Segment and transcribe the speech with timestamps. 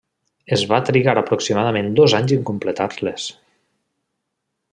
[0.55, 3.29] Es va trigar aproximadament dos anys a completar-les.